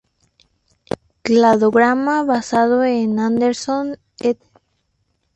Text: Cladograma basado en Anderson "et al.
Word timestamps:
Cladograma 1.21 2.23
basado 2.23 2.83
en 2.83 3.19
Anderson 3.19 3.99
"et 4.17 4.41
al. 4.41 4.61